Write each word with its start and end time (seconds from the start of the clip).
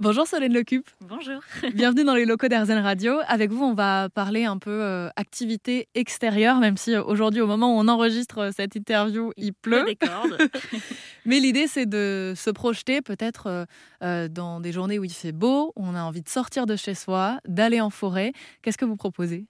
Bonjour 0.00 0.28
Solène 0.28 0.52
Lecup. 0.52 0.88
Bonjour. 1.00 1.40
Bienvenue 1.74 2.04
dans 2.04 2.14
les 2.14 2.24
locaux 2.24 2.46
d'Airzen 2.46 2.78
Radio. 2.78 3.14
Avec 3.26 3.50
vous, 3.50 3.64
on 3.64 3.74
va 3.74 4.08
parler 4.08 4.44
un 4.44 4.56
peu 4.56 4.70
euh, 4.70 5.08
activité 5.16 5.88
extérieure, 5.96 6.60
même 6.60 6.76
si 6.76 6.94
euh, 6.94 7.02
aujourd'hui, 7.02 7.40
au 7.40 7.48
moment 7.48 7.76
où 7.76 7.80
on 7.80 7.88
enregistre 7.88 8.38
euh, 8.38 8.50
cette 8.56 8.76
interview, 8.76 9.32
il, 9.36 9.52
pleut. 9.52 9.84
Des 9.84 9.96
cordes. 9.96 10.38
Mais 11.26 11.40
l'idée, 11.40 11.66
c'est 11.66 11.86
de 11.86 12.32
se 12.36 12.50
projeter 12.50 13.02
peut-être 13.02 13.66
dans 14.00 14.60
des 14.60 14.70
journées 14.70 15.00
où 15.00 15.04
il 15.04 15.12
fait 15.12 15.32
beau, 15.32 15.72
où 15.74 15.84
on 15.84 15.96
a 15.96 16.02
envie 16.02 16.22
de 16.22 16.28
sortir 16.28 16.66
de 16.66 16.76
chez 16.76 16.94
soi, 16.94 17.40
d'aller 17.48 17.80
en 17.80 17.90
forêt. 17.90 18.32
Qu'est-ce 18.62 18.78
que 18.78 18.84
vous 18.84 18.96
proposez? 18.96 19.46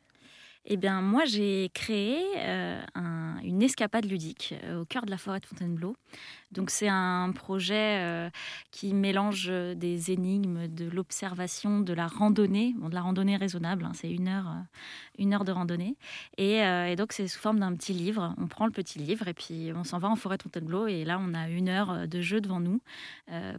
Eh 0.64 0.76
bien, 0.76 1.00
moi, 1.00 1.24
j'ai 1.24 1.70
créé 1.74 2.22
une 3.42 3.62
escapade 3.62 4.04
ludique 4.04 4.54
au 4.78 4.84
cœur 4.84 5.06
de 5.06 5.10
la 5.10 5.18
forêt 5.18 5.40
de 5.40 5.46
Fontainebleau. 5.46 5.96
Donc, 6.52 6.70
c'est 6.70 6.88
un 6.88 7.32
projet 7.32 8.30
qui 8.70 8.94
mélange 8.94 9.48
des 9.48 10.10
énigmes, 10.10 10.68
de 10.68 10.88
l'observation, 10.88 11.80
de 11.80 11.92
la 11.92 12.06
randonnée, 12.06 12.74
bon, 12.76 12.88
de 12.88 12.94
la 12.94 13.00
randonnée 13.00 13.36
raisonnable. 13.36 13.84
Hein, 13.84 13.92
c'est 13.94 14.10
une 14.10 14.28
heure, 14.28 14.54
une 15.18 15.34
heure 15.34 15.44
de 15.44 15.52
randonnée. 15.52 15.96
Et, 16.36 16.58
et 16.58 16.96
donc, 16.96 17.12
c'est 17.12 17.28
sous 17.28 17.40
forme 17.40 17.60
d'un 17.60 17.74
petit 17.74 17.92
livre. 17.92 18.34
On 18.38 18.46
prend 18.46 18.66
le 18.66 18.72
petit 18.72 18.98
livre 18.98 19.28
et 19.28 19.34
puis 19.34 19.70
on 19.74 19.84
s'en 19.84 19.98
va 19.98 20.08
en 20.08 20.16
forêt 20.16 20.36
de 20.36 20.42
Fontainebleau. 20.42 20.86
Et 20.86 21.04
là, 21.04 21.18
on 21.20 21.34
a 21.34 21.48
une 21.48 21.68
heure 21.68 22.06
de 22.06 22.20
jeu 22.20 22.40
devant 22.40 22.60
nous 22.60 22.80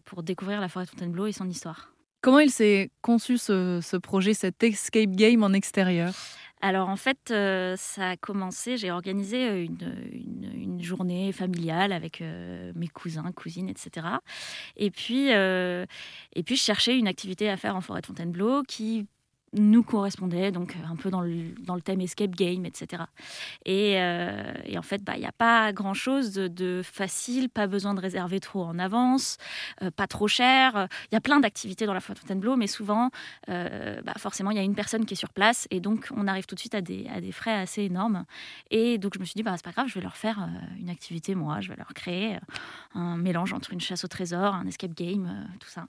pour 0.06 0.24
découvrir 0.24 0.62
la 0.62 0.70
forêt 0.70 0.86
de 0.86 0.90
Fontainebleau 0.92 1.28
et 1.28 1.32
son 1.32 1.50
histoire. 1.50 1.92
Comment 2.22 2.40
il 2.40 2.52
s'est 2.52 2.92
conçu 3.02 3.38
ce, 3.38 3.80
ce 3.82 3.96
projet, 3.96 4.34
cet 4.34 4.62
escape 4.62 5.12
game 5.12 5.42
en 5.42 5.54
extérieur? 5.54 6.14
Alors 6.62 6.90
en 6.90 6.98
fait, 6.98 7.32
euh, 7.32 7.76
ça 7.78 8.12
a 8.12 8.18
commencé, 8.18 8.76
j'ai 8.76 8.92
organisé 8.92 9.50
euh, 9.50 9.66
une, 10.12 10.82
journée 10.82 11.34
familiale 11.34 11.92
avec 11.92 12.22
euh, 12.22 12.72
mes 12.74 12.88
cousins, 12.88 13.32
cousines, 13.34 13.68
etc. 13.68 14.08
Et 14.78 14.92
puis, 14.92 15.28
et 15.30 16.44
puis 16.44 16.56
je 16.56 16.62
cherchais 16.62 16.98
une 16.98 17.08
activité 17.08 17.50
à 17.50 17.58
faire 17.58 17.76
en 17.76 17.82
forêt 17.82 18.00
de 18.02 18.06
Fontainebleau 18.06 18.64
qui 18.64 19.08
nous 19.54 19.84
correspondait, 19.84 20.52
donc 20.52 20.76
un 20.90 20.96
peu 20.96 21.10
dans 21.10 21.22
le, 21.22 21.54
dans 21.60 21.76
le 21.76 21.82
thème 21.82 22.02
escape 22.02 22.32
game, 22.32 22.66
etc. 22.66 23.04
Euh, 23.68 24.54
et, 24.66 24.78
en 24.78 24.82
fait, 24.82 25.04
bah, 25.04 25.14
il 25.16 25.22
n'y 25.22 25.26
a 25.26 25.32
pas 25.32 25.74
grand-chose 25.74 26.34
de, 26.34 26.82
facile, 26.84 27.50
pas 27.50 27.68
besoin 27.68 27.94
de 27.94 28.00
réserver 28.00 28.40
trop 28.40 28.64
en 28.64 28.78
avance, 28.80 29.38
euh, 29.82 29.92
pas 29.92 30.08
trop 30.08 30.28
cher. 30.28 30.88
Il 31.12 31.16
y 31.16 31.18
a 31.18 31.22
plein 31.22 31.40
d'activités 31.40 31.86
dans 31.86 31.94
la 31.94 32.00
Fontainebleau, 32.00 32.56
mais 32.56 32.68
souvent, 32.68 33.10
euh, 33.50 34.02
bah, 34.04 34.14
forcément, 34.18 34.52
il 34.52 34.58
y 34.58 34.60
a 34.60 34.64
une 34.64 34.76
personne 34.76 35.06
qui 35.06 35.14
est 35.14 35.18
sur 35.18 35.30
place, 35.30 35.68
et 35.72 35.80
donc 35.80 36.10
on 36.16 36.28
arrive 36.28 36.46
tout 36.46 36.56
de 36.56 36.60
suite 36.60 36.76
à 36.76 36.82
des, 36.82 37.08
à 37.14 37.22
des 37.22 37.32
frais 37.32 37.54
assez 37.54 37.84
énormes. 37.84 38.26
Et 38.72 38.98
donc 38.98 39.14
je 39.16 39.20
me 39.20 39.26
suis 39.26 39.36
dit, 39.36 39.44
bah, 39.44 39.54
c'est 39.56 39.66
pas 39.66 39.72
grave, 39.72 39.88
je 39.88 39.96
vais 39.96 40.02
leur 40.02 40.18
faire 40.18 40.48
une 40.80 40.90
activité, 40.90 41.36
moi, 41.36 41.62
je 41.62 41.70
vais 41.70 41.76
leur 41.76 41.94
créer 41.94 42.38
un 42.94 43.18
mélange 43.18 43.54
entre 43.54 43.74
une 43.74 43.82
chasse 43.82 44.04
au 44.04 44.08
trésor, 44.08 44.54
un 44.54 44.66
escape 44.68 44.94
game, 44.94 45.48
tout 45.60 45.70
ça. 45.70 45.88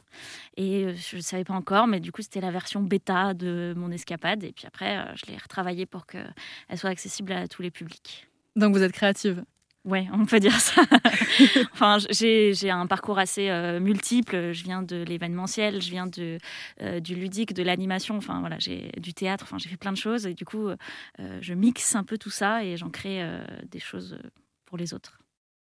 Et 0.57 0.95
je 0.95 1.17
ne 1.17 1.21
savais 1.21 1.45
pas 1.45 1.55
encore, 1.55 1.87
mais 1.87 2.01
du 2.01 2.13
coup, 2.13 2.23
c'était 2.23 2.41
la 2.41 2.51
version 2.51 2.83
bêta 2.83 3.35
de 3.35 3.50
mon 3.77 3.91
escapade. 3.91 4.45
Et 4.45 4.53
puis 4.53 4.67
après, 4.67 4.99
euh, 4.99 5.15
je 5.15 5.31
l'ai 5.31 5.37
retravaillée 5.37 5.87
pour 5.87 6.07
qu'elle 6.07 6.25
soit 6.77 6.91
accessible 6.91 7.33
à 7.33 7.49
tous 7.49 7.63
les 7.63 7.71
publics. 7.71 8.29
Donc 8.57 8.75
vous 8.75 8.83
êtes 8.83 8.93
créative 8.93 9.45
oui, 9.87 10.07
on 10.13 10.27
peut 10.27 10.41
dire 10.41 10.61
ça. 10.61 10.83
enfin, 11.73 11.97
j'ai 12.11 12.71
un 12.71 12.87
parcours 12.87 13.19
assez 13.19 13.49
euh, 13.49 13.81
multiple. 13.81 14.53
Je 14.53 14.63
viens 14.63 14.83
de 14.83 14.97
l'événementiel, 14.97 15.81
je 15.81 15.89
viens 15.89 16.07
de, 16.07 16.37
euh, 16.83 17.01
du 17.01 17.15
ludique, 17.15 17.55
de 17.55 17.63
l'animation. 17.63 18.19
Enfin, 18.19 18.41
voilà, 18.41 18.59
j'ai 18.59 18.93
du 18.99 19.15
théâtre. 19.15 19.45
Enfin, 19.45 19.57
j'ai 19.57 19.71
fait 19.71 19.79
plein 19.79 19.93
de 19.93 19.97
choses 19.97 20.27
et 20.27 20.35
du 20.35 20.45
coup, 20.45 20.69
je 21.19 21.55
mixe 21.55 21.95
un 21.95 22.05
peu 22.05 22.19
tout 22.19 22.29
ça 22.29 22.63
et 22.63 22.77
j'en 22.77 22.91
crée 22.91 23.27
des 23.71 23.79
choses 23.79 24.19
pour 24.67 24.77
les 24.77 24.93
autres. 24.93 25.19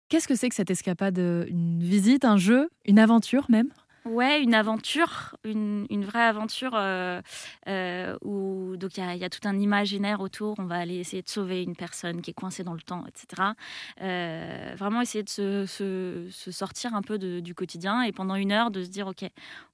Qu'est-ce 0.09 0.27
que 0.27 0.35
c'est 0.35 0.49
que 0.49 0.55
cette 0.55 0.71
escapade? 0.71 1.19
Une 1.19 1.83
visite, 1.83 2.25
un 2.25 2.39
jeu, 2.39 2.71
une 2.87 2.99
aventure 2.99 3.45
même? 3.51 3.69
Ouais, 4.07 4.41
une 4.41 4.55
aventure, 4.55 5.35
une, 5.43 6.05
vraie 6.05 6.23
aventure 6.23 6.75
euh, 6.75 7.21
euh, 7.67 8.17
où 8.23 8.77
donc 8.77 8.97
il 8.99 9.17
y, 9.17 9.25
a 9.25 9.29
tout 9.29 9.49
un 9.49 9.59
imaginaire 9.59 10.21
autour. 10.21 10.55
On 10.59 10.65
va 10.65 10.77
aller 10.77 10.95
essayer 10.99 11.23
de 11.23 11.29
sauver 11.29 11.65
une 11.65 11.75
personne 11.75 12.23
qui 12.23 12.31
est 12.31 12.35
coincée 12.35 12.63
dans 12.63 12.75
le 12.75 12.83
temps, 12.83 13.05
etc. 13.09 13.55
Euh, 14.03 14.75
vraiment 14.79 15.01
essayer 15.01 15.25
de 15.25 15.29
se, 15.67 16.29
sortir 16.31 16.95
un 16.95 17.03
peu 17.03 17.19
du 17.19 17.55
quotidien 17.57 18.03
et 18.03 18.13
pendant 18.13 18.37
une 18.37 18.53
heure 18.53 18.71
de 18.71 18.85
se 18.85 18.91
dire 18.91 19.09
ok, 19.09 19.25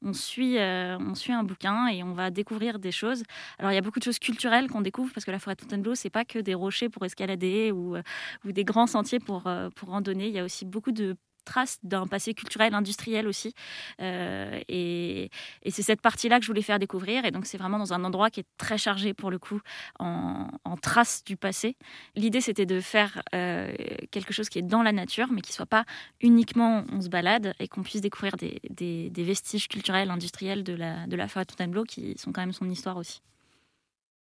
on 0.02 0.14
suit, 0.14 0.58
un 0.58 1.44
bouquin 1.44 1.88
et 1.88 2.02
on 2.02 2.14
va 2.14 2.30
découvrir 2.30 2.78
des 2.78 2.92
choses. 2.92 3.24
Alors 3.58 3.70
il 3.72 3.74
y 3.74 3.78
a 3.78 3.82
beaucoup 3.82 3.98
de 3.98 4.04
choses 4.04 4.18
culturelles 4.18 4.70
qu'on 4.70 4.80
découvre 4.80 5.12
parce 5.12 5.26
que 5.26 5.30
la 5.30 5.40
forêt 5.40 5.56
de 5.56 5.60
Fontainebleau 5.60 5.94
c'est 5.94 6.08
pas 6.08 6.24
que 6.24 6.38
des 6.38 6.54
rochers 6.54 6.88
pour 6.88 7.04
escalader 7.04 7.70
ou, 7.70 7.98
ou 8.46 8.52
des 8.52 8.64
grands 8.64 8.86
sentiers 8.86 9.20
pour 9.20 9.42
pour 9.76 9.90
randonner. 9.90 10.28
Il 10.28 10.34
y 10.34 10.38
a 10.38 10.44
aussi 10.44 10.64
beaucoup 10.64 10.92
de 10.92 11.16
traces 11.44 11.78
d'un 11.82 12.06
passé 12.06 12.34
culturel, 12.34 12.74
industriel 12.74 13.26
aussi. 13.26 13.54
Euh, 14.00 14.60
et, 14.68 15.30
c'est 15.68 15.82
cette 15.82 16.00
partie-là 16.00 16.38
que 16.38 16.44
je 16.44 16.48
voulais 16.48 16.62
faire 16.62 16.78
découvrir. 16.78 17.24
Et 17.24 17.30
donc, 17.30 17.46
c'est 17.46 17.58
vraiment 17.58 17.78
dans 17.78 17.92
un 17.92 18.04
endroit 18.04 18.30
qui 18.30 18.40
est 18.40 18.46
très 18.58 18.78
chargé, 18.78 19.14
pour 19.14 19.30
le 19.30 19.38
coup, 19.38 19.60
en, 19.98 20.48
traces 20.80 21.22
du 21.24 21.36
passé. 21.36 21.76
L'idée, 22.16 22.40
c'était 22.40 22.66
de 22.66 22.80
faire 22.80 23.22
euh, 23.34 23.72
quelque 24.10 24.32
chose 24.32 24.48
qui 24.48 24.58
est 24.58 24.62
dans 24.62 24.82
la 24.82 24.90
nature, 24.92 25.28
mais 25.30 25.40
qui 25.40 25.52
soit 25.52 25.66
pas 25.66 25.84
uniquement 26.20 26.84
on 26.90 27.00
se 27.00 27.08
balade 27.08 27.54
et 27.60 27.68
qu'on 27.68 27.82
puisse 27.82 28.00
découvrir 28.00 28.36
des, 28.36 29.10
vestiges 29.16 29.68
culturels, 29.68 30.10
industriels 30.10 30.64
de 30.64 30.74
la, 30.74 31.06
de 31.06 31.16
la 31.16 31.28
forêt 31.28 31.44
Fontainebleau 31.48 31.84
qui 31.84 32.16
sont 32.18 32.32
quand 32.32 32.40
même 32.40 32.52
son 32.52 32.68
histoire 32.68 32.96
aussi. 32.96 33.22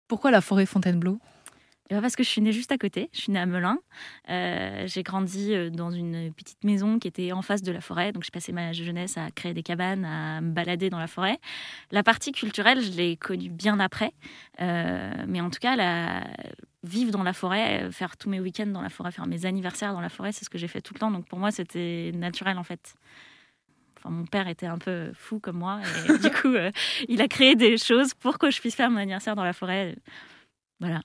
Pourquoi 0.08 0.32
la 0.32 0.42
forêt 0.42 0.66
Fontainebleau? 0.66 1.20
Parce 2.00 2.16
que 2.16 2.24
je 2.24 2.29
suis 2.29 2.41
née 2.41 2.53
juste 2.53 2.72
à 2.72 2.78
côté, 2.78 3.09
je 3.12 3.19
suis 3.22 3.31
née 3.34 3.40
à 3.40 3.46
Melun. 3.46 3.78
Euh, 4.29 4.88
j'ai 4.88 5.03
grandi 5.03 5.53
euh, 5.53 5.69
dans 5.69 5.91
une 5.91 6.31
petite 6.34 6.63
maison 6.63 7.00
qui 7.00 7.07
était 7.07 7.34
en 7.34 7.41
face 7.41 7.62
de 7.62 7.72
la 7.72 7.81
forêt, 7.81 8.13
donc 8.13 8.24
j'ai 8.24 8.31
passé 8.31 8.53
ma 8.53 8.72
jeunesse 8.72 9.18
à 9.18 9.29
créer 9.31 9.53
des 9.53 9.63
cabanes, 9.63 10.06
à 10.06 10.40
me 10.40 10.51
balader 10.51 10.90
dans 10.90 11.00
la 11.00 11.07
forêt. 11.07 11.40
La 11.91 12.03
partie 12.03 12.31
culturelle, 12.31 12.81
je 12.81 12.91
l'ai 12.91 13.18
connue 13.18 13.50
bien 13.50 13.80
après, 13.80 14.13
euh, 14.62 15.12
mais 15.28 15.41
en 15.41 15.50
tout 15.50 15.59
cas, 15.59 15.75
la... 15.75 16.24
vivre 16.84 17.12
dans 17.12 17.24
la 17.24 17.34
forêt, 17.34 17.91
faire 17.91 18.16
tous 18.16 18.30
mes 18.30 18.40
week-ends 18.40 18.68
dans 18.68 18.81
la 18.81 18.90
forêt, 18.90 19.12
faire 19.12 19.28
mes 19.28 19.46
anniversaires 19.46 19.94
dans 19.94 20.01
la 20.01 20.09
forêt, 20.09 20.31
c'est 20.31 20.46
ce 20.46 20.50
que 20.50 20.57
j'ai 20.57 20.69
fait 20.69 20.81
tout 20.81 20.94
le 20.94 21.00
temps, 21.00 21.12
donc 21.12 21.28
pour 21.28 21.40
moi, 21.40 21.51
c'était 21.51 22.12
naturel 22.13 22.57
en 22.57 22.63
fait. 22.63 22.94
Enfin, 23.97 24.12
mon 24.12 24.25
père 24.25 24.47
était 24.47 24.66
un 24.66 24.78
peu 24.78 25.12
fou 25.13 25.40
comme 25.40 25.57
moi, 25.57 25.81
et 26.07 26.18
du 26.30 26.31
coup, 26.31 26.53
il 27.09 27.22
a 27.22 27.28
créé 27.28 27.56
des 27.56 27.78
choses 27.78 28.13
pour 28.13 28.38
que 28.38 28.50
je 28.50 28.62
puisse 28.62 28.75
faire 28.75 28.90
mon 28.90 28.97
anniversaire 28.97 29.35
dans 29.35 29.44
la 29.44 29.53
forêt. 29.53 29.96
Voilà. 30.80 31.01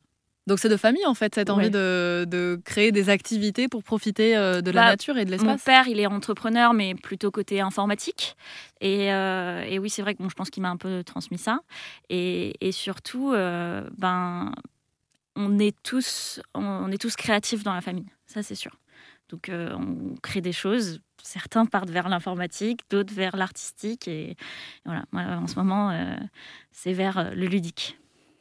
Donc 0.46 0.60
c'est 0.60 0.68
de 0.68 0.76
famille 0.76 1.04
en 1.06 1.14
fait, 1.14 1.34
cette 1.34 1.50
envie 1.50 1.70
de, 1.70 2.60
créer 2.64 2.92
des 2.92 3.08
activités 3.08 3.68
pour 3.68 3.82
profiter 3.82 4.36
euh, 4.36 4.60
de 4.60 4.70
la 4.70 4.82
bah, 4.82 4.90
nature 4.90 5.18
et 5.18 5.24
de 5.24 5.30
l'espace. 5.30 5.48
Mon 5.48 5.58
père, 5.58 5.88
il 5.88 5.98
est 5.98 6.06
entrepreneur, 6.06 6.72
mais 6.72 6.94
plutôt 6.94 7.30
côté 7.32 7.60
informatique. 7.60 8.36
Et, 8.80 9.12
euh, 9.12 9.62
et 9.62 9.78
oui, 9.80 9.90
c'est 9.90 10.02
vrai 10.02 10.14
que 10.14 10.22
bon, 10.22 10.28
je 10.28 10.34
pense 10.34 10.50
qu'il 10.50 10.62
m'a 10.62 10.70
un 10.70 10.76
peu 10.76 11.02
transmis 11.02 11.38
ça. 11.38 11.60
Et, 12.10 12.54
et 12.60 12.70
surtout, 12.70 13.32
euh, 13.32 13.88
ben, 13.98 14.52
on 15.34 15.58
est 15.58 15.74
tous, 15.82 16.40
on 16.54 16.90
est 16.92 16.98
tous 16.98 17.16
créatifs 17.16 17.64
dans 17.64 17.74
la 17.74 17.80
famille, 17.80 18.06
ça 18.26 18.42
c'est 18.42 18.54
sûr. 18.54 18.78
Donc 19.28 19.50
on 19.50 20.14
crée 20.22 20.40
des 20.40 20.52
choses. 20.52 21.00
Certains 21.20 21.66
partent 21.66 21.90
vers 21.90 22.08
l'informatique, 22.08 22.82
d'autres 22.90 23.12
vers 23.12 23.36
l'artistique. 23.36 24.06
Et, 24.06 24.36
voilà, 24.84 25.02
en 25.12 25.48
ce 25.48 25.56
moment, 25.56 25.92
c'est 26.70 26.92
vers 26.92 27.34
le 27.34 27.46
ludique. 27.46 27.98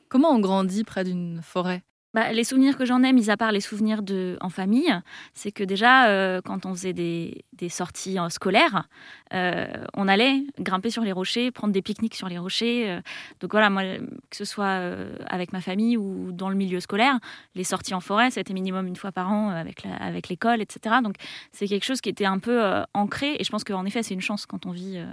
Comment 0.09 0.29
on 0.29 0.39
grandit 0.39 0.83
près 0.83 1.03
d'une 1.03 1.41
forêt? 1.41 1.81
Bah, 2.16 2.31
les 2.31 2.46
souvenirs 2.46 2.78
que 2.78 2.86
j'en 2.86 3.03
ai, 3.03 3.12
mis 3.12 3.30
à 3.30 3.36
part 3.36 3.52
les 3.52 3.59
souvenirs 3.59 4.02
de, 4.02 4.38
en 4.40 4.48
famille, 4.48 4.90
c'est 5.34 5.52
que 5.52 5.66
déjà, 5.66 6.08
euh, 6.08 6.40
quand 6.42 6.66
on 6.66 6.74
faisait 6.74 6.94
des, 6.94 7.44
sorties 7.68 8.18
euh, 8.18 8.30
scolaires, 8.30 8.88
euh, 9.34 9.68
on 9.96 10.08
allait 10.08 10.46
grimper 10.58 10.92
sur 10.92 11.03
les 11.03 11.12
rochers, 11.12 11.52
prendre 11.52 11.74
des 11.74 11.81
pique-niques 11.81 12.16
sur 12.16 12.30
les 12.30 12.38
rochers. 12.38 13.02
donc 13.42 13.52
voilà, 13.52 13.70
moi, 13.70 13.84
que 14.30 14.38
ce 14.38 14.46
soit 14.46 14.80
avec 15.28 15.52
ma 15.52 15.59
famille 15.59 15.98
ou 15.98 16.31
dans 16.31 16.48
le 16.48 16.56
milieu 16.56 16.80
scolaire, 16.80 17.20
les 17.53 17.66
sorties 17.66 17.94
en 17.94 18.00
forêt, 18.00 18.32
c'était 18.32 18.53
minimum 18.53 18.88
une 18.88 18.96
fois 18.96 19.12
par 19.12 19.30
an 19.30 19.50
avec, 19.50 20.30
l'école, 20.30 20.62
etc. 20.62 20.96
Donc 21.03 21.16
c'est 21.52 21.68
quelque 21.68 21.84
chose 21.84 22.00
qui 22.00 22.08
était 22.08 22.24
un 22.24 22.40
peu 22.40 22.64
ancré. 22.94 23.36
Et 23.38 23.44
je 23.44 23.52
pense 23.52 23.66
qu'en 23.66 23.86
effet, 23.86 24.03
c'est 24.03 24.14
une 24.14 24.22
chance 24.22 24.46
quand 24.46 24.66
on 24.66 24.72
vit 24.72 25.03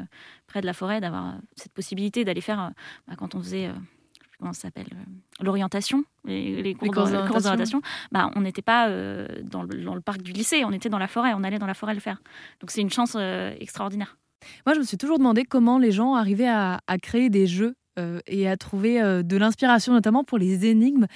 près 0.47 0.61
de 0.61 0.67
la 0.67 0.73
forêt 0.73 1.01
d'avoir 1.01 1.35
cette 1.57 1.73
possibilité 1.73 2.25
d'aller 2.25 2.41
faire, 2.41 2.71
bah, 3.09 3.15
quand 3.17 3.35
on 3.35 3.41
faisait 3.41 3.71
comment 4.43 4.53
ça 4.53 4.63
s'appelle 4.63 4.89
euh, 4.93 5.45
l'orientation, 5.45 6.05
les, 6.25 6.63
les, 6.63 6.75
cours 6.75 6.93
d'orientation, 6.93 7.81
bah, 8.11 8.29
on 8.35 8.41
n'était 8.41 8.61
pas 8.61 8.89
euh, 8.89 9.29
dans, 9.45 9.63
le, 9.63 10.01
parc 10.01 10.21
du 10.21 10.33
lycée, 10.33 10.65
on 10.65 10.73
était 10.73 10.89
dans 10.89 10.99
la 10.99 11.07
forêt, 11.07 11.33
on 11.33 11.45
allait 11.45 11.61
dans 11.61 11.67
la 11.67 11.75
forêt 11.75 11.95
le 11.95 12.01
faire. 12.01 12.21
Donc 12.61 12.73
c'est 12.73 12.81
une 12.81 12.91
chance 12.91 13.13
euh, 13.15 13.55
extraordinaire. 13.61 14.19
Moi, 14.67 14.75
je 14.75 14.81
me 14.81 14.85
suis 14.85 14.99
toujours 14.99 15.19
demandé 15.19 15.45
comment 15.45 15.79
les 15.79 15.93
gens 15.93 16.15
arrivaient 16.15 16.49
à, 16.49 16.81
créer 17.01 17.31
des 17.31 17.47
jeux 17.47 17.77
et 18.27 18.49
à 18.49 18.57
trouver 18.57 19.01
de 19.23 19.37
l'inspiration, 19.37 19.93
notamment 19.93 20.25
pour 20.25 20.37
les 20.37 20.67
énigmes. 20.67 21.07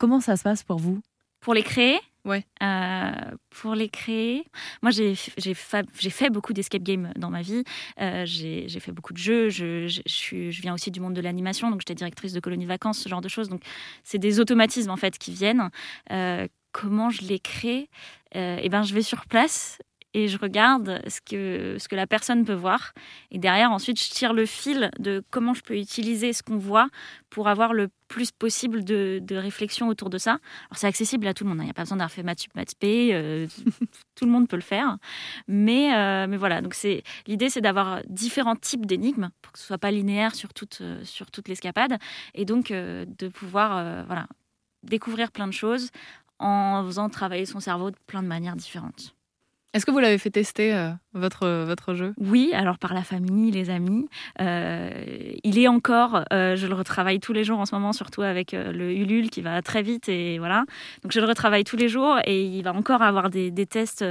comment 0.00 0.20
ça 0.20 0.36
se 0.36 0.42
passe 0.42 0.64
pour 0.64 0.78
vous? 0.78 0.98
Pour 1.38 1.54
les 1.54 1.62
créer 1.62 2.00
Ouais. 2.24 2.46
Euh, 2.62 3.10
pour 3.50 3.74
les 3.74 3.88
créer, 3.88 4.44
moi 4.80 4.92
j'ai 4.92 5.14
fait 5.54 6.30
beaucoup 6.30 6.52
d'escape 6.52 6.82
games 6.82 7.12
dans 7.16 7.30
ma 7.30 7.42
vie. 7.42 7.64
Euh, 8.00 8.24
j'ai 8.24 8.68
fait 8.80 8.92
beaucoup 8.92 9.12
de 9.12 9.18
jeux. 9.18 9.48
Je, 9.48 10.60
viens 10.60 10.74
aussi 10.74 10.90
du 10.90 11.00
monde 11.00 11.14
de 11.14 11.20
l'animation, 11.20 11.70
donc 11.70 11.80
j'étais 11.80 11.96
directrice 11.96 12.32
de 12.32 12.40
colonies 12.40 12.66
vacances, 12.66 12.98
ce 12.98 13.08
genre 13.08 13.22
de 13.22 13.28
choses. 13.28 13.48
Donc 13.48 13.62
c'est 14.04 14.18
des 14.18 14.38
automatismes 14.38 14.90
en 14.90 14.96
fait 14.96 15.18
qui 15.18 15.32
viennent. 15.32 15.70
Euh, 16.12 16.46
comment 16.70 17.10
je 17.10 17.22
les 17.22 17.40
crée? 17.40 17.88
Eh 18.34 18.68
ben 18.70 18.82
je 18.82 18.94
vais 18.94 19.02
sur 19.02 19.26
place 19.26 19.78
et 20.14 20.28
je 20.28 20.38
regarde 20.38 21.00
ce 21.08 21.20
que, 21.20 21.76
ce 21.78 21.88
que 21.88 21.96
la 21.96 22.06
personne 22.06 22.44
peut 22.44 22.52
voir. 22.54 22.92
Et 23.30 23.38
derrière, 23.38 23.70
ensuite, 23.72 24.02
je 24.02 24.10
tire 24.10 24.34
le 24.34 24.44
fil 24.44 24.90
de 24.98 25.24
comment 25.30 25.54
je 25.54 25.62
peux 25.62 25.76
utiliser 25.76 26.32
ce 26.32 26.42
qu'on 26.42 26.58
voit 26.58 26.88
pour 27.30 27.48
avoir 27.48 27.72
le 27.72 27.88
plus 28.08 28.30
possible 28.30 28.84
de, 28.84 29.20
de, 29.22 29.36
réflexion 29.36 29.88
autour 29.88 30.10
de 30.10 30.18
ça. 30.18 30.32
Alors, 30.32 30.76
c'est 30.76 30.86
accessible 30.86 31.26
à 31.26 31.32
tout 31.32 31.44
le 31.44 31.50
monde. 31.50 31.60
Hein. 31.60 31.62
Il 31.62 31.66
n'y 31.66 31.70
a 31.70 31.74
pas 31.74 31.82
besoin 31.82 31.96
d'avoir 31.96 32.12
fait 32.12 32.22
maths 32.22 32.46
euh, 32.84 33.46
tout 34.14 34.26
le 34.26 34.30
monde 34.30 34.48
peut 34.48 34.56
le 34.56 34.62
faire. 34.62 34.98
Mais, 35.48 35.94
euh, 35.94 36.26
mais 36.28 36.36
voilà, 36.36 36.60
donc 36.60 36.74
c'est 36.74 37.02
l'idée, 37.26 37.48
c'est 37.48 37.62
d'avoir 37.62 38.02
différents 38.06 38.56
types 38.56 38.84
d'énigmes 38.84 39.30
pour 39.40 39.52
que 39.52 39.58
ce 39.58 39.66
soit 39.66 39.78
pas 39.78 39.90
linéaire 39.90 40.34
sur 40.34 40.52
toute, 40.52 40.80
euh, 40.82 41.02
sur 41.04 41.30
toute 41.30 41.48
l'escapade. 41.48 41.96
Et 42.34 42.44
donc, 42.44 42.70
de 42.70 43.28
pouvoir 43.28 44.04
voilà, 44.04 44.26
découvrir 44.82 45.32
plein 45.32 45.46
de 45.46 45.52
choses 45.52 45.88
en 46.38 46.84
faisant 46.84 47.08
travailler 47.08 47.46
son 47.46 47.60
cerveau 47.60 47.90
de 47.90 47.96
plein 48.06 48.22
de 48.22 48.28
manières 48.28 48.56
différentes. 48.56 49.14
Est-ce 49.74 49.86
que 49.86 49.90
vous 49.90 50.00
l'avez 50.00 50.18
fait 50.18 50.30
tester, 50.30 50.74
euh, 50.74 50.90
votre, 51.14 51.64
votre 51.64 51.94
jeu? 51.94 52.12
Oui, 52.18 52.50
alors 52.52 52.78
par 52.78 52.92
la 52.92 53.02
famille, 53.02 53.50
les 53.50 53.70
amis. 53.70 54.06
Euh, 54.38 54.90
il 55.44 55.58
est 55.58 55.66
encore, 55.66 56.24
euh, 56.30 56.56
je 56.56 56.66
le 56.66 56.74
retravaille 56.74 57.20
tous 57.20 57.32
les 57.32 57.42
jours 57.42 57.58
en 57.58 57.64
ce 57.64 57.74
moment, 57.74 57.94
surtout 57.94 58.20
avec 58.20 58.52
le 58.52 58.92
Ulule 58.92 59.30
qui 59.30 59.40
va 59.40 59.62
très 59.62 59.82
vite. 59.82 60.10
et 60.10 60.38
voilà. 60.38 60.64
Donc 61.02 61.12
je 61.12 61.20
le 61.20 61.26
retravaille 61.26 61.64
tous 61.64 61.76
les 61.76 61.88
jours 61.88 62.18
et 62.26 62.44
il 62.44 62.62
va 62.62 62.74
encore 62.74 63.00
avoir 63.00 63.30
des, 63.30 63.50
des 63.50 63.64
tests 63.64 64.04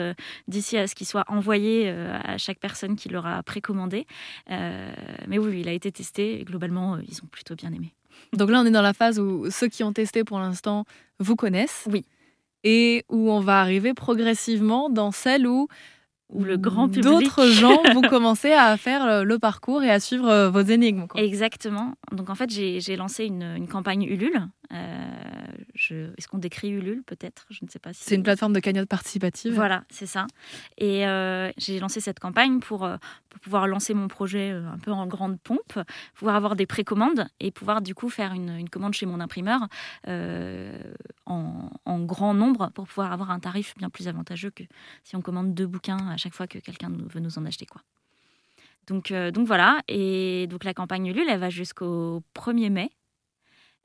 d'ici 0.47 0.77
à 0.77 0.87
ce 0.87 0.95
qu'il 0.95 1.05
soit 1.05 1.25
envoyé 1.27 1.89
à 1.89 2.39
chaque 2.39 2.59
personne 2.59 2.95
qui 2.95 3.09
l'aura 3.09 3.43
précommandé. 3.43 4.07
mais 4.49 5.37
oui, 5.37 5.59
il 5.61 5.69
a 5.69 5.73
été 5.73 5.91
testé 5.91 6.41
et 6.41 6.43
globalement, 6.43 6.97
ils 6.97 7.19
ont 7.23 7.27
plutôt 7.27 7.53
bien 7.53 7.71
aimé. 7.71 7.93
Donc 8.33 8.49
là, 8.49 8.61
on 8.61 8.65
est 8.65 8.71
dans 8.71 8.81
la 8.81 8.93
phase 8.93 9.19
où 9.19 9.49
ceux 9.51 9.67
qui 9.67 9.83
ont 9.83 9.93
testé 9.93 10.23
pour 10.23 10.39
l'instant 10.39 10.85
vous 11.19 11.35
connaissent. 11.35 11.87
Oui 11.91 12.05
et 12.63 13.05
où 13.09 13.31
on 13.31 13.39
va 13.39 13.59
arriver 13.59 13.93
progressivement 13.93 14.89
dans 14.89 15.11
celle 15.11 15.47
où 15.47 15.67
où 16.33 16.45
le 16.45 16.55
grand 16.55 16.87
public. 16.87 17.03
D'autres 17.03 17.45
gens 17.47 17.83
vont 17.93 18.01
commencer 18.01 18.53
à 18.53 18.77
faire 18.77 19.25
le 19.25 19.37
parcours 19.37 19.83
et 19.83 19.91
à 19.91 19.99
suivre 19.99 20.29
euh, 20.29 20.49
vos 20.49 20.61
énigmes. 20.61 21.05
Exactement. 21.15 21.95
Donc 22.13 22.29
en 22.29 22.35
fait, 22.35 22.49
j'ai 22.49 22.95
lancé 22.95 23.25
une, 23.25 23.43
une, 23.43 23.67
campagne 23.67 24.03
Ulule 24.03 24.47
euh, 24.73 26.13
est-ce 26.17 26.27
qu'on 26.27 26.37
décrit 26.37 26.69
Ulule 26.69 27.03
peut-être? 27.03 27.45
Je 27.49 27.59
ne 27.63 27.69
sais 27.69 27.79
pas 27.79 27.93
si. 27.93 28.03
C'est 28.03 28.15
une 28.15 28.23
plateforme 28.23 28.53
de 28.53 28.59
cagnotte 28.59 28.87
participative. 28.87 29.53
Voilà, 29.53 29.83
c'est 29.89 30.05
ça. 30.05 30.27
Et 30.77 31.05
euh, 31.05 31.51
j'ai 31.57 31.79
lancé 31.79 31.99
cette 31.99 32.19
campagne 32.19 32.59
pour, 32.59 32.85
euh, 32.85 32.97
pour, 33.29 33.39
pouvoir 33.39 33.67
lancer 33.67 33.93
mon 33.93 34.07
projet 34.07 34.51
un 34.51 34.77
peu 34.77 34.91
en 34.91 35.07
grande 35.07 35.39
pompe, 35.39 35.79
pouvoir 36.13 36.35
avoir 36.35 36.55
des 36.55 36.65
précommandes 36.65 37.27
et 37.39 37.51
pouvoir 37.51 37.81
du 37.81 37.95
coup 37.95 38.09
faire 38.09 38.33
une, 38.33 38.55
une 38.57 38.69
commande 38.69 38.93
chez 38.93 39.05
mon 39.05 39.19
imprimeur 39.19 39.67
en, 41.25 41.40
en, 42.01 42.05
grand 42.05 42.33
nombre 42.33 42.71
pour 42.73 42.87
pouvoir 42.87 43.11
avoir 43.11 43.31
un 43.31 43.39
tarif 43.39 43.73
bien 43.77 43.89
plus 43.89 44.07
avantageux 44.07 44.51
que 44.51 44.63
si 45.03 45.15
on 45.15 45.21
commande 45.21 45.53
deux 45.53 45.67
bouquins 45.67 46.09
à 46.09 46.17
chaque 46.17 46.33
fois 46.33 46.47
que 46.47 46.59
quelqu'un 46.59 46.89
veut 46.89 47.19
nous 47.19 47.37
en 47.37 47.45
acheter. 47.45 47.65
quoi. 47.65 47.81
Donc, 48.87 49.13
donc 49.13 49.45
voilà, 49.47 49.79
et 49.87 50.47
donc 50.47 50.63
la 50.63 50.73
campagne 50.73 51.05
Ulule, 51.07 51.29
elle 51.29 51.39
va 51.39 51.49
jusqu'au 51.49 52.23
1er 52.35 52.69
mai. 52.69 52.89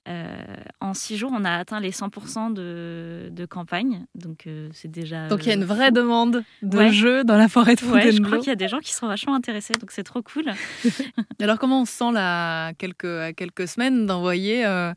Euh, 0.08 0.36
en 0.80 0.94
six 0.94 1.16
jours, 1.16 1.32
on 1.34 1.44
a 1.44 1.50
atteint 1.50 1.80
les 1.80 1.90
100% 1.90 2.52
de, 2.52 3.28
de, 3.32 3.46
campagne. 3.46 4.06
Donc, 4.14 4.46
euh, 4.46 4.68
c'est 4.72 4.90
déjà. 4.90 5.26
Donc, 5.26 5.44
il 5.44 5.48
y 5.48 5.50
a 5.50 5.54
une 5.54 5.64
vraie 5.64 5.90
demande 5.90 6.44
de 6.62 6.88
jeux 6.88 7.24
dans 7.24 7.36
la 7.36 7.48
forêt 7.48 7.74
de 7.74 7.80
Fontainebleau. 7.80 8.12
je 8.12 8.22
crois 8.22 8.38
qu'il 8.38 8.48
y 8.48 8.52
a 8.52 8.56
des 8.56 8.68
gens 8.68 8.78
qui 8.78 8.92
sont 8.92 9.08
vachement 9.08 9.34
intéressés. 9.34 9.74
Donc, 9.74 9.90
c'est 9.90 10.04
trop 10.04 10.22
cool. 10.22 10.52
Alors, 11.40 11.58
comment 11.58 11.80
on 11.80 11.84
se 11.84 11.92
sent 11.92 12.12
là, 12.12 12.72
quelques, 12.74 13.04
à 13.04 13.32
quelques 13.32 13.66
semaines 13.66 14.06
d'envoyer 14.06 14.64
euh, 14.64 14.90
euh, 14.90 14.94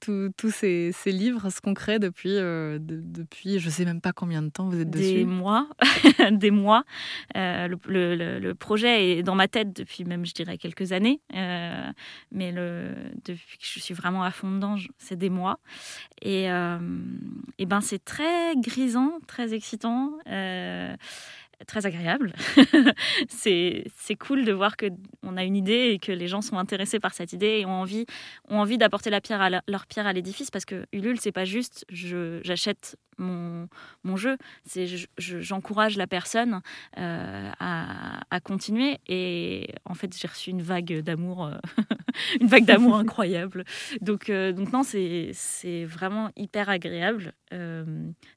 tous 0.00 0.50
ces, 0.50 0.92
livres, 1.06 1.50
ce 1.50 1.60
qu'on 1.60 1.74
crée 1.74 1.98
depuis, 1.98 2.36
euh, 2.36 2.78
depuis, 2.80 3.58
je 3.58 3.70
sais 3.70 3.84
même 3.84 4.00
pas 4.00 4.12
combien 4.12 4.42
de 4.42 4.48
temps 4.48 4.68
vous 4.68 4.80
êtes 4.80 4.90
dessus. 4.90 5.14
Des 5.14 5.24
mois, 5.24 5.68
des 6.30 6.50
mois. 6.50 6.84
Euh, 7.36 7.68
le, 7.86 8.52
projet 8.54 9.18
est 9.18 9.22
dans 9.22 9.34
ma 9.34 9.48
tête 9.48 9.72
depuis 9.72 10.04
même, 10.04 10.26
je 10.26 10.34
dirais, 10.34 10.58
quelques 10.58 10.92
années. 10.92 11.20
mais 11.32 12.52
depuis 12.52 13.58
que 13.58 13.64
je 13.64 13.80
suis 13.80 13.94
vraiment 13.94 14.22
à 14.22 14.30
fond 14.30 14.50
dedans, 14.50 14.76
c'est 14.98 15.16
des 15.16 15.30
mois. 15.30 15.58
Et, 16.22 16.44
et 16.44 17.66
ben, 17.66 17.80
c'est 17.80 18.04
très 18.04 18.56
grisant, 18.56 19.18
très 19.26 19.54
excitant 19.54 20.12
très 21.66 21.86
agréable. 21.86 22.32
c'est 23.28 23.84
cool 24.18 24.44
de 24.44 24.52
voir 24.52 24.76
qu'on 24.76 25.36
a 25.36 25.44
une 25.44 25.56
idée 25.56 25.90
et 25.92 25.98
que 25.98 26.12
les 26.12 26.28
gens 26.28 26.40
sont 26.40 26.58
intéressés 26.58 27.00
par 27.00 27.14
cette 27.14 27.32
idée 27.32 27.58
et 27.60 27.66
ont 27.66 27.80
envie, 27.80 28.06
ont 28.48 28.58
envie 28.58 28.78
d'apporter 28.78 29.10
la 29.10 29.20
pierre 29.20 29.40
à 29.40 29.50
leur 29.66 29.86
pierre 29.86 30.06
à 30.06 30.12
l'édifice 30.12 30.50
parce 30.50 30.64
que 30.64 30.86
Ulule, 30.92 31.20
c'est 31.20 31.32
pas 31.32 31.44
juste 31.44 31.84
j'achète 31.90 32.96
mon, 33.18 33.68
mon 34.04 34.16
jeu, 34.16 34.36
c'est 34.64 34.86
j'encourage 35.18 35.96
la 35.96 36.06
personne 36.06 36.60
euh, 36.96 37.50
à, 37.58 38.20
à, 38.30 38.40
continuer 38.40 38.98
et 39.06 39.74
en 39.84 39.94
fait 39.94 40.16
j'ai 40.16 40.28
reçu 40.28 40.50
une 40.50 40.62
vague 40.62 41.00
d'amour, 41.00 41.46
euh, 41.46 41.54
une 42.40 42.46
vague 42.46 42.64
d'amour 42.64 42.96
incroyable. 42.98 43.64
Donc, 44.00 44.30
euh, 44.30 44.52
donc 44.52 44.72
non, 44.72 44.82
c'est 44.82 45.84
vraiment 45.84 46.30
hyper 46.36 46.68
agréable, 46.68 47.32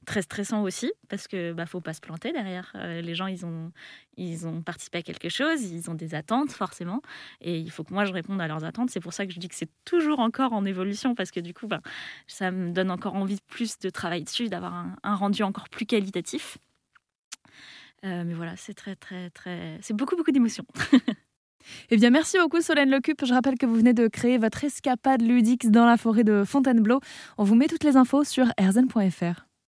très 0.06 0.22
stressant 0.22 0.62
aussi 0.62 0.90
parce 1.08 1.28
que 1.28 1.52
bah, 1.52 1.66
faut 1.66 1.80
pas 1.80 1.92
se 1.92 2.00
planter 2.00 2.32
derrière. 2.32 2.72
les 2.74 3.14
gens 3.14 3.26
ils 3.26 3.44
ont, 3.44 3.70
ils 4.16 4.46
ont 4.46 4.62
participé 4.62 4.98
à 4.98 5.02
quelque 5.02 5.28
chose, 5.28 5.62
ils 5.62 5.90
ont 5.90 5.94
des 5.94 6.14
attentes 6.14 6.52
forcément 6.52 7.02
et 7.40 7.58
il 7.58 7.70
faut 7.70 7.84
que 7.84 7.92
moi 7.92 8.04
je 8.04 8.12
réponde 8.12 8.40
à 8.40 8.48
leurs 8.48 8.64
attentes. 8.64 8.90
C'est 8.90 9.00
pour 9.00 9.12
ça 9.12 9.26
que 9.26 9.32
je 9.32 9.38
dis 9.38 9.48
que 9.48 9.54
c'est 9.54 9.70
toujours 9.84 10.20
encore 10.20 10.52
en 10.52 10.64
évolution 10.64 11.14
parce 11.14 11.30
que 11.30 11.40
du 11.40 11.54
coup 11.54 11.66
ben, 11.66 11.80
ça 12.26 12.50
me 12.50 12.72
donne 12.72 12.90
encore 12.90 13.14
envie 13.14 13.38
plus 13.48 13.78
de 13.78 13.90
travailler 13.90 14.24
dessus, 14.24 14.48
d'avoir 14.48 14.71
un, 15.02 15.14
rendu 15.14 15.42
encore 15.42 15.68
plus 15.68 15.86
qualitatif. 15.86 16.58
Euh, 18.04 18.24
mais 18.26 18.34
voilà, 18.34 18.56
c'est 18.56 18.74
très, 18.74 18.96
très, 18.96 19.30
très. 19.30 19.78
C'est 19.80 19.94
beaucoup, 19.94 20.16
beaucoup 20.16 20.32
d'émotions. 20.32 20.66
Eh 21.90 21.96
bien, 21.96 22.10
merci 22.10 22.38
beaucoup 22.38 22.60
Solène 22.60 22.90
Lecup. 22.90 23.24
Je 23.24 23.32
rappelle 23.32 23.56
que 23.56 23.66
vous 23.66 23.76
venez 23.76 23.94
de 23.94 24.08
créer 24.08 24.36
votre 24.36 24.64
escapade 24.64 25.22
ludique 25.22 25.70
dans 25.70 25.86
la 25.86 25.96
forêt 25.96 26.24
de 26.24 26.42
Fontainebleau. 26.44 27.00
On 27.38 27.44
vous 27.44 27.54
met 27.54 27.68
toutes 27.68 27.84
les 27.84 27.96
infos 27.96 28.24
sur 28.24 28.46
erzen.fr. 28.58 29.46